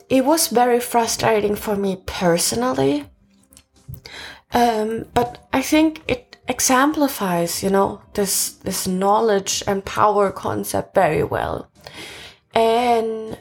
it 0.09 0.25
was 0.25 0.47
very 0.47 0.79
frustrating 0.79 1.57
for 1.57 1.75
me 1.75 1.97
personally. 2.07 3.07
Um, 4.53 5.07
but 5.15 5.49
I 5.53 5.63
think 5.63 6.03
it 6.07 6.37
exemplifies, 6.47 7.61
you 7.65 7.71
know, 7.71 8.03
this, 8.15 8.53
this 8.53 8.87
knowledge 8.87 9.65
and 9.67 9.85
power 9.85 10.31
concept 10.31 10.95
very 10.95 11.25
well. 11.25 11.69
And 12.55 13.39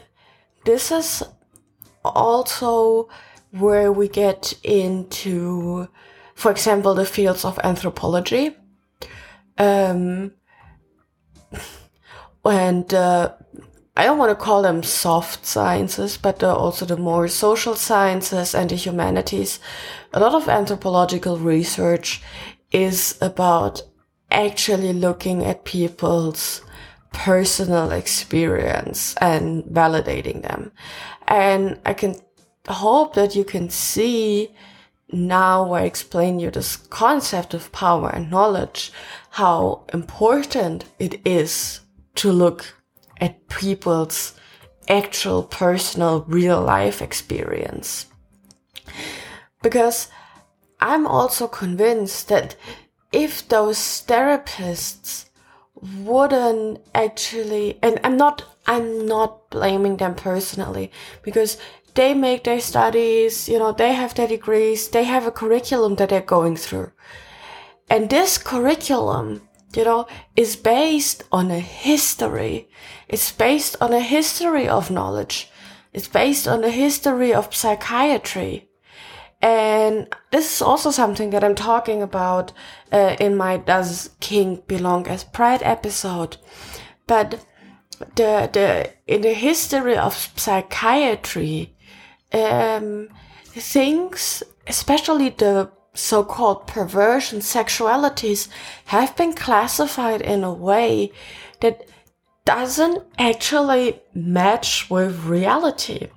this 0.64 0.90
is 0.90 1.22
also 2.04 3.08
where 3.50 3.92
we 3.92 4.08
get 4.08 4.54
into 4.62 5.88
for 6.42 6.50
example, 6.50 6.94
the 6.94 7.04
fields 7.04 7.44
of 7.44 7.58
anthropology. 7.62 8.56
Um, 9.58 10.32
and 12.44 12.92
uh, 12.92 13.32
I 13.96 14.04
don't 14.04 14.18
want 14.18 14.30
to 14.30 14.44
call 14.44 14.62
them 14.62 14.82
soft 14.82 15.46
sciences, 15.46 16.16
but 16.16 16.42
uh, 16.42 16.54
also 16.54 16.84
the 16.84 16.96
more 16.96 17.28
social 17.28 17.76
sciences 17.76 18.56
and 18.56 18.70
the 18.70 18.74
humanities. 18.74 19.60
A 20.12 20.18
lot 20.18 20.34
of 20.34 20.48
anthropological 20.48 21.38
research 21.38 22.20
is 22.72 23.16
about 23.20 23.82
actually 24.30 24.92
looking 24.92 25.44
at 25.44 25.64
people's 25.64 26.62
personal 27.12 27.90
experience 27.92 29.14
and 29.20 29.64
validating 29.64 30.42
them. 30.42 30.72
And 31.28 31.78
I 31.84 31.94
can 31.94 32.16
hope 32.68 33.14
that 33.14 33.34
you 33.34 33.44
can 33.44 33.70
see 33.70 34.54
now 35.12 35.72
I 35.72 35.82
explain 35.82 36.40
you 36.40 36.50
this 36.50 36.76
concept 36.76 37.52
of 37.52 37.70
power 37.70 38.08
and 38.08 38.30
knowledge, 38.30 38.92
how 39.30 39.84
important 39.92 40.86
it 40.98 41.20
is 41.26 41.80
to 42.14 42.32
look 42.32 42.74
at 43.20 43.48
people's 43.48 44.34
actual 44.88 45.42
personal 45.42 46.24
real 46.26 46.62
life 46.62 47.02
experience. 47.02 48.06
Because 49.62 50.08
I'm 50.80 51.06
also 51.06 51.46
convinced 51.46 52.28
that 52.28 52.56
if 53.12 53.46
those 53.46 53.78
therapists 53.78 55.26
wouldn't 55.74 56.80
actually, 56.94 57.78
and 57.82 57.98
I'm 58.04 58.16
not, 58.16 58.44
I'm 58.66 59.06
not 59.06 59.50
blaming 59.50 59.96
them 59.96 60.14
personally 60.14 60.92
because 61.22 61.58
they 61.94 62.14
make 62.14 62.44
their 62.44 62.60
studies, 62.60 63.48
you 63.48 63.58
know, 63.58 63.72
they 63.72 63.92
have 63.92 64.14
their 64.14 64.28
degrees, 64.28 64.88
they 64.88 65.04
have 65.04 65.26
a 65.26 65.30
curriculum 65.30 65.96
that 65.96 66.08
they're 66.08 66.20
going 66.20 66.56
through. 66.56 66.92
And 67.90 68.08
this 68.08 68.38
curriculum, 68.38 69.48
you 69.74 69.84
know, 69.84 70.06
is 70.36 70.56
based 70.56 71.24
on 71.30 71.50
a 71.50 71.60
history. 71.60 72.68
It's 73.08 73.32
based 73.32 73.76
on 73.80 73.92
a 73.92 74.00
history 74.00 74.68
of 74.68 74.90
knowledge. 74.90 75.50
It's 75.92 76.08
based 76.08 76.48
on 76.48 76.64
a 76.64 76.70
history 76.70 77.34
of 77.34 77.54
psychiatry. 77.54 78.68
And 79.42 80.06
this 80.30 80.54
is 80.54 80.62
also 80.62 80.92
something 80.92 81.30
that 81.30 81.42
I'm 81.42 81.56
talking 81.56 82.00
about 82.00 82.52
uh, 82.92 83.16
in 83.18 83.36
my 83.36 83.56
Does 83.56 84.10
Kink 84.20 84.68
Belong 84.68 85.08
as 85.08 85.24
Pride 85.24 85.62
episode. 85.64 86.36
But 87.08 87.44
the, 88.14 88.48
the, 88.52 88.92
in 89.12 89.22
the 89.22 89.34
history 89.34 89.96
of 89.96 90.32
psychiatry, 90.36 91.74
um, 92.32 93.08
things, 93.46 94.44
especially 94.68 95.30
the 95.30 95.72
so-called 95.94 96.68
perversion 96.68 97.40
sexualities, 97.40 98.48
have 98.86 99.16
been 99.16 99.32
classified 99.32 100.20
in 100.20 100.44
a 100.44 100.54
way 100.54 101.10
that 101.60 101.88
doesn't 102.44 103.02
actually 103.18 104.00
match 104.14 104.88
with 104.88 105.24
reality. 105.24 106.08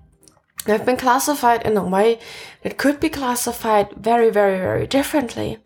They've 0.66 0.86
been 0.86 0.98
classified 0.98 1.64
in 1.64 1.78
a 1.78 1.84
way 1.84 2.20
that 2.64 2.78
could 2.78 3.00
be 3.00 3.10
classified 3.10 3.92
very, 3.94 4.30
very, 4.30 4.58
very 4.58 4.88
differently. 4.88 5.60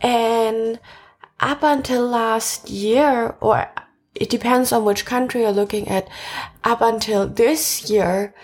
And 0.00 0.78
up 1.40 1.62
until 1.62 2.06
last 2.06 2.70
year, 2.70 3.36
or 3.40 3.70
it 4.14 4.28
depends 4.28 4.72
on 4.72 4.84
which 4.84 5.06
country 5.06 5.42
you're 5.42 5.52
looking 5.52 5.88
at, 5.88 6.08
up 6.62 6.80
until 6.80 7.26
this 7.26 7.90
year, 7.90 8.34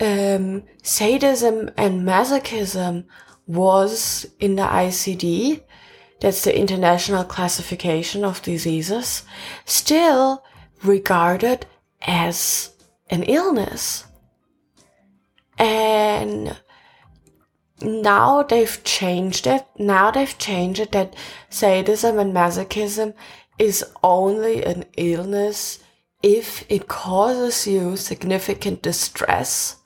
um, 0.00 0.64
sadism 0.82 1.70
and 1.76 2.06
masochism 2.06 3.04
was 3.46 4.26
in 4.40 4.56
the 4.56 4.62
ICD, 4.62 5.62
that's 6.20 6.44
the 6.44 6.58
International 6.58 7.24
Classification 7.24 8.24
of 8.24 8.42
Diseases, 8.42 9.24
still 9.64 10.44
regarded 10.82 11.66
as 12.02 12.70
an 13.10 13.22
illness. 13.24 14.04
And 15.58 16.56
now 17.80 18.42
they've 18.42 18.82
changed 18.84 19.46
it. 19.46 19.66
Now 19.78 20.10
they've 20.10 20.38
changed 20.38 20.80
it 20.80 20.92
that 20.92 21.14
sadism 21.50 22.18
and 22.18 22.32
masochism 22.32 23.14
is 23.58 23.84
only 24.02 24.64
an 24.64 24.84
illness 24.96 25.78
if 26.22 26.64
it 26.70 26.88
causes 26.88 27.66
you 27.66 27.96
significant 27.96 28.82
distress 28.82 29.76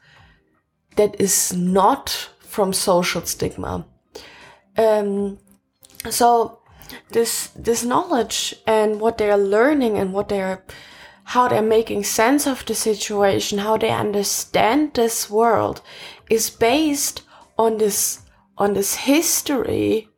that 0.96 1.20
is 1.20 1.52
not 1.52 2.30
from 2.40 2.72
social 2.72 3.24
stigma. 3.26 3.86
Um, 4.76 5.38
so 6.08 6.60
this 7.10 7.48
this 7.48 7.84
knowledge 7.84 8.54
and 8.66 9.00
what 9.00 9.18
they 9.18 9.30
are 9.30 9.38
learning 9.38 9.98
and 9.98 10.12
what 10.12 10.28
they 10.28 10.40
are 10.40 10.64
how 11.28 11.46
they're 11.46 11.60
making 11.60 12.02
sense 12.02 12.46
of 12.46 12.64
the 12.64 12.74
situation, 12.74 13.58
how 13.58 13.76
they 13.76 13.90
understand 13.90 14.94
this 14.94 15.28
world 15.28 15.82
is 16.30 16.48
based 16.48 17.20
on 17.58 17.76
this 17.76 18.20
on 18.56 18.72
this 18.72 18.94
history 18.94 20.08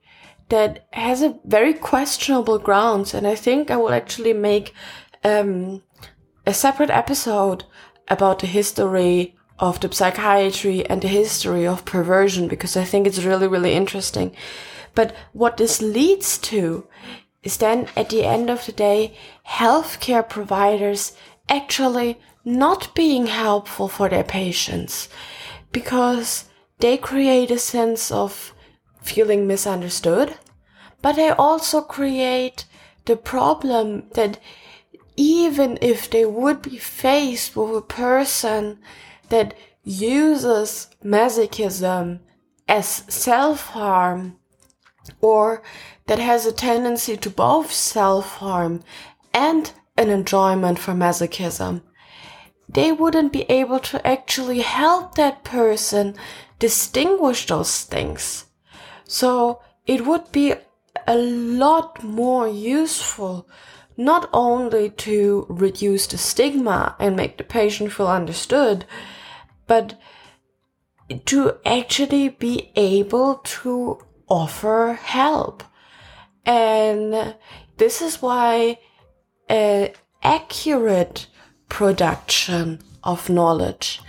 that 0.50 0.86
has 0.92 1.20
a 1.20 1.36
very 1.44 1.74
questionable 1.74 2.60
grounds 2.60 3.12
and 3.12 3.26
I 3.26 3.34
think 3.34 3.70
I 3.70 3.76
will 3.76 3.92
actually 3.92 4.32
make 4.32 4.72
um, 5.24 5.82
a 6.46 6.54
separate 6.54 6.90
episode 6.90 7.64
about 8.06 8.38
the 8.38 8.46
history 8.46 9.36
of 9.58 9.80
the 9.80 9.92
psychiatry 9.92 10.86
and 10.88 11.02
the 11.02 11.08
history 11.08 11.66
of 11.66 11.84
perversion 11.84 12.46
because 12.46 12.76
I 12.76 12.84
think 12.84 13.08
it's 13.08 13.24
really, 13.24 13.48
really 13.48 13.72
interesting. 13.72 14.34
But 14.94 15.14
what 15.32 15.56
this 15.56 15.82
leads 15.82 16.38
to 16.38 16.86
is 17.42 17.56
then 17.56 17.88
at 17.96 18.10
the 18.10 18.24
end 18.24 18.50
of 18.50 18.66
the 18.66 18.72
day, 18.72 19.16
healthcare 19.46 20.28
providers 20.28 21.16
actually 21.48 22.18
not 22.44 22.94
being 22.94 23.26
helpful 23.26 23.88
for 23.88 24.08
their 24.08 24.24
patients 24.24 25.08
because 25.72 26.44
they 26.78 26.96
create 26.96 27.50
a 27.50 27.58
sense 27.58 28.10
of 28.10 28.54
feeling 29.02 29.46
misunderstood, 29.46 30.34
but 31.02 31.16
they 31.16 31.30
also 31.30 31.80
create 31.80 32.64
the 33.06 33.16
problem 33.16 34.08
that 34.14 34.38
even 35.16 35.78
if 35.80 36.08
they 36.10 36.24
would 36.24 36.62
be 36.62 36.78
faced 36.78 37.56
with 37.56 37.76
a 37.76 37.82
person 37.82 38.78
that 39.28 39.54
uses 39.82 40.88
masochism 41.04 42.20
as 42.68 42.86
self-harm 43.08 44.36
or 45.20 45.62
that 46.06 46.18
has 46.18 46.46
a 46.46 46.52
tendency 46.52 47.16
to 47.16 47.30
both 47.30 47.72
self-harm 47.72 48.82
and 49.32 49.72
an 49.96 50.10
enjoyment 50.10 50.78
for 50.78 50.92
masochism, 50.92 51.82
they 52.68 52.92
wouldn't 52.92 53.32
be 53.32 53.42
able 53.42 53.78
to 53.80 54.06
actually 54.06 54.60
help 54.60 55.14
that 55.14 55.44
person 55.44 56.14
distinguish 56.58 57.46
those 57.46 57.84
things. 57.84 58.46
So 59.04 59.60
it 59.86 60.06
would 60.06 60.30
be 60.30 60.54
a 61.06 61.16
lot 61.16 62.02
more 62.04 62.48
useful 62.48 63.48
not 63.96 64.30
only 64.32 64.88
to 64.88 65.46
reduce 65.48 66.06
the 66.06 66.16
stigma 66.16 66.96
and 66.98 67.16
make 67.16 67.36
the 67.36 67.44
patient 67.44 67.92
feel 67.92 68.06
understood, 68.06 68.84
but 69.66 69.98
to 71.26 71.56
actually 71.66 72.28
be 72.28 72.72
able 72.76 73.36
to 73.44 73.98
offer 74.30 74.98
help. 75.02 75.62
And 76.46 77.34
this 77.76 78.00
is 78.00 78.22
why 78.22 78.78
an 79.48 79.90
accurate 80.22 81.26
production 81.68 82.80
of 83.04 83.28
knowledge 83.28 84.00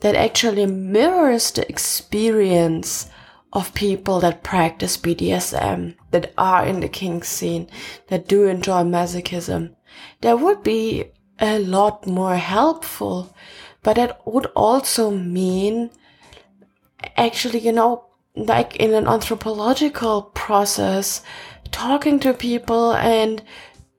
that 0.00 0.14
actually 0.14 0.66
mirrors 0.66 1.50
the 1.50 1.68
experience 1.68 3.10
of 3.52 3.74
people 3.74 4.20
that 4.20 4.44
practice 4.44 4.96
BDSM, 4.96 5.96
that 6.12 6.32
are 6.38 6.64
in 6.64 6.80
the 6.80 6.88
kink 6.88 7.24
scene, 7.24 7.68
that 8.08 8.28
do 8.28 8.46
enjoy 8.46 8.82
masochism, 8.82 9.74
that 10.20 10.38
would 10.38 10.62
be 10.62 11.06
a 11.40 11.58
lot 11.58 12.06
more 12.06 12.36
helpful. 12.36 13.34
But 13.82 13.96
that 13.96 14.20
would 14.26 14.46
also 14.54 15.10
mean 15.10 15.90
actually, 17.16 17.60
you 17.60 17.72
know, 17.72 18.09
like 18.36 18.76
in 18.76 18.94
an 18.94 19.06
anthropological 19.06 20.22
process, 20.22 21.22
talking 21.70 22.20
to 22.20 22.32
people 22.32 22.92
and 22.92 23.42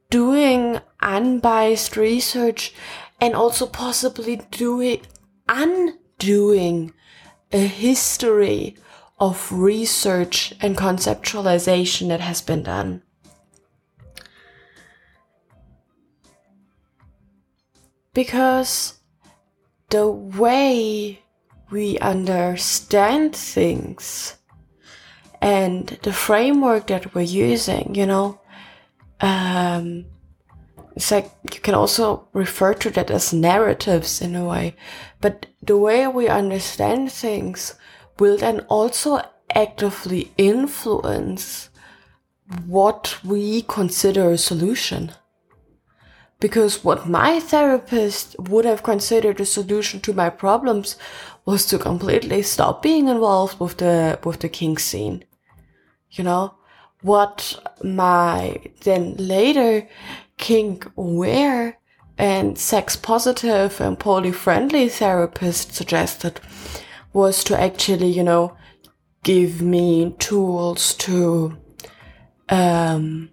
doing 0.10 0.80
unbiased 1.02 1.98
research 1.98 2.74
and 3.20 3.36
also 3.36 3.66
possibly 3.66 4.42
doing 4.52 5.02
undoing 5.48 6.94
a 7.52 7.68
history 7.68 8.76
of 9.20 9.52
research 9.52 10.54
and 10.62 10.78
conceptualization 10.78 12.08
that 12.08 12.22
has 12.22 12.42
been 12.42 12.64
done. 12.64 13.04
Because 18.14 19.00
the 19.90 20.10
way 20.10 21.22
we 21.72 21.98
understand 22.00 23.36
things 23.36 24.38
and 25.42 25.88
the 26.04 26.14
framework 26.14 26.88
that 26.88 27.16
we're 27.16 27.22
using, 27.22 27.96
you 27.96 28.06
know, 28.06 28.40
um, 29.22 30.06
it's 30.96 31.10
like 31.12 31.32
you 31.54 31.60
can 31.62 31.74
also 31.74 32.28
refer 32.34 32.74
to 32.76 32.90
that 32.92 33.10
as 33.10 33.34
narratives 33.34 34.22
in 34.22 34.36
a 34.36 34.46
way, 34.46 34.76
but 35.20 35.48
the 35.64 35.78
way 35.78 36.08
we 36.08 36.28
understand 36.28 37.12
things 37.12 37.76
will 38.20 38.38
then 38.38 38.60
also 38.62 39.22
actively 39.56 40.32
influence 40.38 41.70
what 42.66 43.18
we 43.24 43.62
consider 43.64 44.32
a 44.32 44.38
solution. 44.38 45.12
Because 46.40 46.84
what 46.84 47.08
my 47.08 47.40
therapist 47.40 48.36
would 48.40 48.66
have 48.66 48.84
considered 48.84 49.40
a 49.40 49.46
solution 49.46 50.02
to 50.02 50.14
my 50.14 50.30
problems 50.30 50.98
was 51.46 51.66
to 51.68 51.78
completely 51.78 52.42
stop 52.42 52.82
being 52.82 53.08
involved 53.08 53.60
with 53.60 53.78
the, 53.78 54.20
with 54.24 54.40
the 54.40 54.50
kink 54.50 54.80
scene. 54.80 55.24
You 56.12 56.24
know, 56.24 56.56
what 57.02 57.60
my 57.84 58.62
then 58.82 59.16
later 59.18 59.88
kink 60.38 60.88
aware 60.98 61.80
and 62.18 62.58
sex 62.58 62.96
positive 62.96 63.82
and 63.82 63.98
poly 63.98 64.32
friendly 64.32 64.88
therapist 64.90 65.74
suggested 65.74 66.40
was 67.14 67.44
to 67.46 67.60
actually, 67.60 68.10
you 68.10 68.24
know, 68.24 68.56
give 69.24 69.62
me 69.62 70.16
tools 70.20 70.94
to, 70.96 71.58
um, 72.50 73.30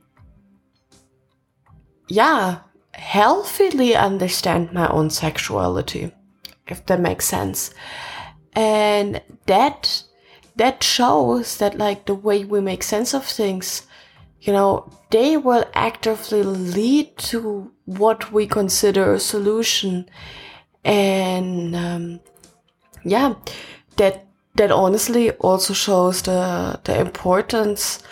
yeah, 2.09 2.61
healthily 2.93 3.95
understand 3.95 4.73
my 4.73 4.89
own 4.89 5.11
sexuality, 5.11 6.13
if 6.71 6.87
that 6.87 7.01
makes 7.01 7.27
sense. 7.27 7.73
And 8.53 9.21
that, 9.47 10.03
that 10.57 10.83
shows 10.83 11.59
that 11.59 11.79
like 11.79 12.07
the 12.07 12.15
way 12.15 12.45
we 12.45 12.61
make 12.61 12.83
sense 12.83 13.15
of 13.15 13.25
things, 13.25 13.87
you 14.41 14.53
know, 14.53 14.91
they 15.11 15.37
will 15.37 15.65
actively 15.75 16.43
lead 16.43 17.17
to 17.19 17.73
what 17.85 18.33
we 18.33 18.47
consider 18.47 19.13
a 19.13 19.21
solution. 19.21 20.09
And, 20.85 21.75
um, 21.75 22.21
yeah, 23.05 23.35
that 23.97 24.27
that 24.57 24.71
honestly 24.71 25.31
also 25.33 25.73
shows 25.73 26.23
the 26.23 26.81
the 26.85 27.01
importance 27.01 28.03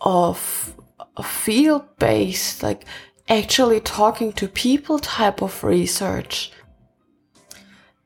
of 0.00 0.74
a 1.16 1.22
field 1.22 1.84
based, 1.98 2.62
like 2.62 2.84
actually 3.28 3.80
talking 3.80 4.32
to 4.32 4.48
people 4.48 4.98
type 4.98 5.42
of 5.42 5.62
research. 5.64 6.52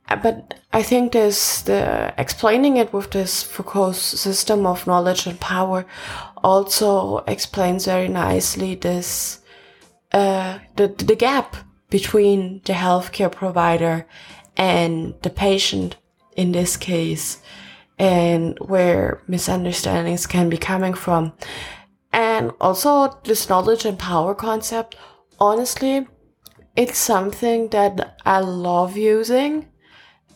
But 0.08 0.54
I 0.72 0.82
think 0.82 1.12
this 1.12 1.62
the 1.62 2.14
explaining 2.16 2.76
it 2.76 2.92
with 2.92 3.10
this 3.10 3.42
Foucault's 3.42 3.98
system 3.98 4.66
of 4.66 4.86
knowledge 4.86 5.26
and 5.26 5.38
power 5.40 5.84
also 6.44 7.18
explains 7.26 7.86
very 7.86 8.08
nicely 8.08 8.76
this 8.76 9.40
uh, 10.12 10.58
the 10.76 10.88
the 10.88 11.16
gap 11.16 11.56
between 11.90 12.60
the 12.64 12.72
healthcare 12.72 13.32
provider 13.32 14.06
and 14.56 15.14
the 15.22 15.30
patient 15.30 15.96
in 16.36 16.52
this 16.52 16.76
case 16.76 17.42
and 17.98 18.58
where 18.60 19.22
misunderstandings 19.26 20.26
can 20.26 20.48
be 20.48 20.58
coming 20.58 20.94
from. 20.94 21.32
And 22.12 22.52
also 22.60 23.18
this 23.24 23.48
knowledge 23.48 23.84
and 23.84 23.98
power 23.98 24.34
concept, 24.34 24.96
honestly, 25.40 26.06
it's 26.76 26.98
something 26.98 27.68
that 27.68 28.20
I 28.24 28.40
love 28.40 28.96
using. 28.96 29.68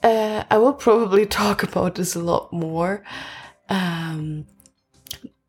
Uh, 0.02 0.44
I 0.50 0.58
will 0.58 0.72
probably 0.72 1.26
talk 1.42 1.62
about 1.62 1.94
this 1.94 2.14
a 2.14 2.20
lot 2.20 2.52
more. 2.52 3.02
Um, 3.68 4.46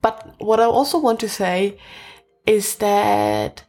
but 0.01 0.35
what 0.39 0.59
I 0.59 0.65
also 0.65 0.99
want 0.99 1.19
to 1.21 1.29
say 1.29 1.77
is 2.45 2.75
that 2.75 3.63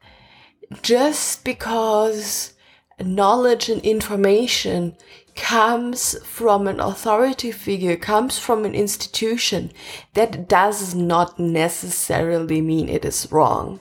just 0.83 1.45
because 1.45 2.55
knowledge 3.01 3.69
and 3.69 3.83
information 3.83 4.97
comes 5.35 6.19
from 6.25 6.67
an 6.67 6.81
authority 6.81 7.51
figure, 7.51 7.97
comes 7.97 8.39
from 8.39 8.65
an 8.65 8.75
institution, 8.75 9.73
that 10.15 10.49
does 10.49 10.95
not 10.95 11.39
necessarily 11.39 12.61
mean 12.61 12.89
it 12.89 13.05
is 13.05 13.31
wrong. 13.31 13.81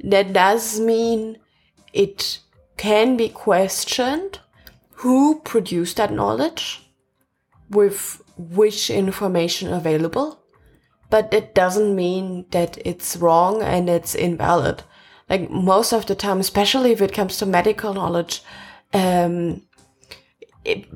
That 0.00 0.32
does 0.32 0.80
mean 0.80 1.38
it 1.92 2.40
can 2.76 3.16
be 3.16 3.28
questioned 3.28 4.40
who 5.04 5.38
produced 5.40 5.98
that 5.98 6.10
knowledge 6.10 6.80
with 7.68 8.22
which 8.38 8.88
information 8.88 9.70
available, 9.70 10.42
but 11.10 11.28
it 11.30 11.54
doesn't 11.54 11.94
mean 11.94 12.46
that 12.52 12.78
it's 12.86 13.14
wrong 13.18 13.60
and 13.60 13.90
it's 13.90 14.14
invalid. 14.14 14.82
Like 15.28 15.50
most 15.50 15.92
of 15.92 16.06
the 16.06 16.14
time, 16.14 16.40
especially 16.40 16.90
if 16.90 17.02
it 17.02 17.12
comes 17.12 17.36
to 17.36 17.44
medical 17.44 17.92
knowledge, 17.92 18.42
um, 18.94 19.60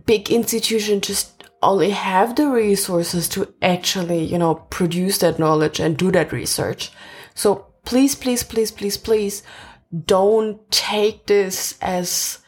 big 0.07 0.31
institutions 0.31 1.07
just 1.07 1.45
only 1.63 1.91
have 1.91 2.35
the 2.35 2.49
resources 2.49 3.29
to 3.29 3.53
actually, 3.61 4.25
you 4.25 4.39
know, 4.39 4.55
produce 4.55 5.19
that 5.19 5.39
knowledge 5.39 5.81
and 5.81 5.99
do 5.99 6.11
that 6.13 6.33
research. 6.33 6.91
So 7.35 7.67
please, 7.85 8.15
please, 8.15 8.43
please, 8.43 8.71
please, 8.71 8.97
please 8.97 9.43
don't 10.07 10.59
take 10.71 11.27
this 11.27 11.77
as 11.83 12.39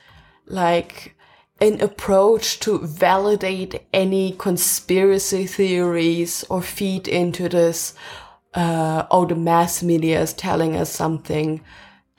like 0.46 1.16
an 1.60 1.80
approach 1.80 2.58
to 2.60 2.78
validate 2.78 3.82
any 3.92 4.32
conspiracy 4.32 5.46
theories 5.46 6.44
or 6.48 6.62
feed 6.62 7.06
into 7.06 7.48
this. 7.48 7.94
Uh, 8.54 9.06
oh, 9.10 9.26
the 9.26 9.34
mass 9.34 9.82
media 9.82 10.20
is 10.20 10.32
telling 10.32 10.74
us 10.74 10.90
something. 10.90 11.60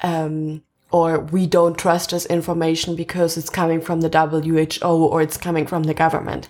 Um, 0.03 0.63
or 0.91 1.19
we 1.19 1.47
don't 1.47 1.77
trust 1.77 2.11
this 2.11 2.25
information 2.25 2.95
because 2.95 3.37
it's 3.37 3.49
coming 3.49 3.81
from 3.81 4.01
the 4.01 4.09
WHO 4.09 5.07
or 5.07 5.21
it's 5.21 5.37
coming 5.37 5.65
from 5.65 5.83
the 5.83 5.93
government. 5.93 6.49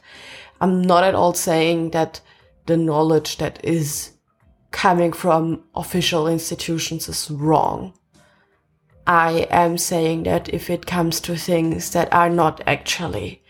I'm 0.60 0.82
not 0.82 1.04
at 1.04 1.16
all 1.16 1.34
saying 1.34 1.92
that 1.92 2.22
the 2.66 2.78
knowledge 2.78 3.38
that 3.38 3.64
is 3.64 4.12
coming 4.72 5.12
from 5.12 5.64
official 5.76 6.28
institutions 6.28 7.08
is 7.08 7.30
wrong. 7.30 7.94
I 9.08 9.48
am 9.50 9.78
saying 9.78 10.24
that 10.24 10.50
if 10.50 10.70
it 10.70 10.86
comes 10.86 11.20
to 11.22 11.36
things 11.36 11.92
that 11.92 12.12
are 12.14 12.30
not 12.30 12.62
actually, 12.68 13.44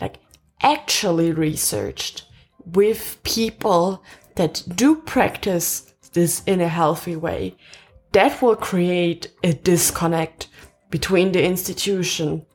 like, 0.00 0.18
actually 0.62 1.32
researched 1.32 2.24
with 2.64 3.18
people 3.22 4.02
that 4.34 4.62
do 4.74 4.96
practice 4.96 5.94
this 6.12 6.42
in 6.46 6.60
a 6.60 6.68
healthy 6.68 7.16
way, 7.16 7.56
that 8.12 8.40
will 8.42 8.56
create 8.56 9.32
a 9.42 9.52
disconnect 9.52 10.48
between 10.90 11.32
the 11.32 11.44
institution 11.44 12.46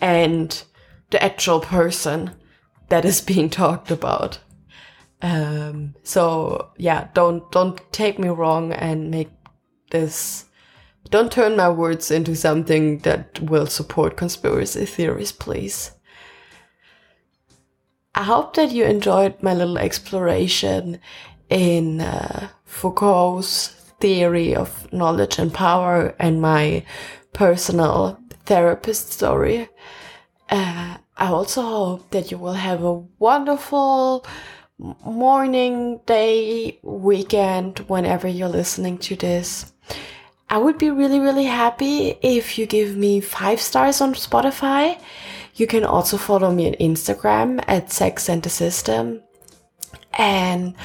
and 0.00 0.62
the 1.10 1.22
actual 1.22 1.60
person 1.60 2.30
that 2.88 3.04
is 3.04 3.20
being 3.20 3.50
talked 3.62 3.90
about. 3.90 4.38
Um, 5.22 5.94
so 6.02 6.70
yeah, 6.76 7.08
don't 7.14 7.50
don't 7.50 7.80
take 7.92 8.18
me 8.18 8.28
wrong 8.28 8.72
and 8.72 9.10
make 9.10 9.30
this. 9.90 10.45
Don't 11.10 11.30
turn 11.30 11.56
my 11.56 11.68
words 11.68 12.10
into 12.10 12.34
something 12.34 12.98
that 13.00 13.40
will 13.40 13.66
support 13.66 14.16
conspiracy 14.16 14.86
theories, 14.86 15.32
please. 15.32 15.92
I 18.14 18.22
hope 18.24 18.54
that 18.54 18.72
you 18.72 18.84
enjoyed 18.84 19.42
my 19.42 19.54
little 19.54 19.78
exploration 19.78 20.98
in 21.48 22.00
uh, 22.00 22.48
Foucault's 22.64 23.68
theory 24.00 24.54
of 24.54 24.92
knowledge 24.92 25.38
and 25.38 25.52
power 25.52 26.14
and 26.18 26.40
my 26.40 26.82
personal 27.32 28.18
therapist 28.46 29.12
story. 29.12 29.68
Uh, 30.48 30.96
I 31.16 31.28
also 31.28 31.62
hope 31.62 32.10
that 32.10 32.30
you 32.30 32.38
will 32.38 32.54
have 32.54 32.82
a 32.82 32.94
wonderful 33.18 34.26
morning, 34.78 36.00
day, 36.06 36.78
weekend, 36.82 37.80
whenever 37.80 38.28
you're 38.28 38.48
listening 38.48 38.98
to 38.98 39.16
this. 39.16 39.72
I 40.48 40.58
would 40.58 40.78
be 40.78 40.90
really, 40.90 41.18
really 41.18 41.46
happy 41.46 42.18
if 42.22 42.56
you 42.56 42.66
give 42.66 42.96
me 42.96 43.20
five 43.20 43.60
stars 43.60 44.00
on 44.00 44.14
Spotify. 44.14 45.00
You 45.56 45.66
can 45.66 45.84
also 45.84 46.16
follow 46.16 46.52
me 46.52 46.68
on 46.68 46.74
Instagram 46.74 47.64
at 47.66 47.92
Sex 47.92 48.28
and 48.28 48.42
the 48.42 48.50
System. 48.50 49.22
And 50.12 50.76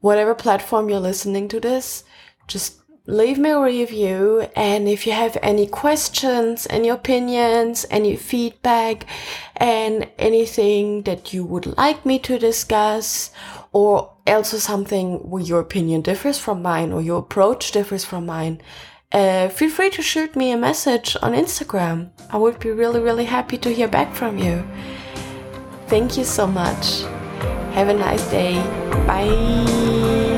whatever 0.00 0.34
platform 0.34 0.88
you're 0.88 0.98
listening 0.98 1.48
to 1.48 1.60
this, 1.60 2.04
just 2.46 2.80
leave 3.06 3.36
me 3.36 3.50
a 3.50 3.60
review. 3.60 4.48
And 4.56 4.88
if 4.88 5.06
you 5.06 5.12
have 5.12 5.36
any 5.42 5.66
questions, 5.66 6.66
any 6.70 6.88
opinions, 6.88 7.84
any 7.90 8.16
feedback, 8.16 9.04
and 9.56 10.08
anything 10.18 11.02
that 11.02 11.34
you 11.34 11.44
would 11.44 11.76
like 11.76 12.06
me 12.06 12.18
to 12.20 12.38
discuss, 12.38 13.30
or 13.72 14.14
also 14.26 14.56
something 14.56 15.28
where 15.28 15.42
your 15.42 15.60
opinion 15.60 16.00
differs 16.00 16.38
from 16.38 16.62
mine 16.62 16.92
or 16.92 17.02
your 17.02 17.18
approach 17.18 17.72
differs 17.72 18.04
from 18.04 18.24
mine, 18.24 18.60
uh, 19.12 19.48
feel 19.48 19.70
free 19.70 19.90
to 19.90 20.02
shoot 20.02 20.34
me 20.36 20.52
a 20.52 20.56
message 20.56 21.16
on 21.22 21.32
Instagram. 21.32 22.10
I 22.30 22.38
would 22.38 22.58
be 22.58 22.70
really, 22.70 23.00
really 23.00 23.26
happy 23.26 23.58
to 23.58 23.70
hear 23.70 23.88
back 23.88 24.14
from 24.14 24.38
you. 24.38 24.64
Thank 25.88 26.16
you 26.16 26.24
so 26.24 26.46
much. 26.46 27.02
Have 27.74 27.88
a 27.88 27.94
nice 27.94 28.24
day. 28.30 28.54
Bye. 29.06 30.31